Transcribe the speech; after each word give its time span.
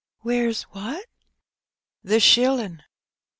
"Where's 0.21 0.63
what?" 0.63 1.05
"The 2.03 2.19
shillin'." 2.19 2.81